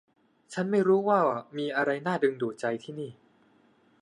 [0.53, 1.19] ฉันไม่รู้สึกว่า
[1.57, 3.11] มีอะไรน่าดึงดูดใจที่นี่